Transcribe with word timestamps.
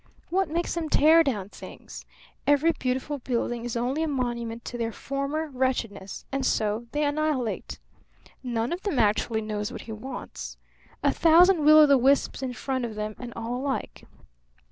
What 0.31 0.49
makes 0.49 0.73
them 0.73 0.89
tear 0.89 1.21
down 1.23 1.49
things? 1.49 2.05
Every 2.47 2.71
beautiful 2.71 3.19
building 3.19 3.63
is 3.65 3.77
only 3.77 4.01
a 4.01 4.07
monument 4.07 4.65
to 4.65 4.75
their 4.79 4.91
former 4.91 5.49
wretchedness; 5.53 6.25
and 6.31 6.43
so 6.43 6.87
they 6.91 7.03
annihilate. 7.05 7.77
None 8.41 8.73
of 8.73 8.81
them 8.81 8.97
actually 8.97 9.41
knows 9.41 9.71
what 9.71 9.81
he 9.81 9.91
wants. 9.91 10.57
A 11.03 11.13
thousand 11.13 11.63
will 11.63 11.77
o' 11.77 11.85
the 11.85 11.99
wisps 11.99 12.41
in 12.41 12.53
front 12.53 12.83
of 12.83 12.95
them, 12.95 13.15
and 13.19 13.31
all 13.35 13.55
alike. 13.57 14.05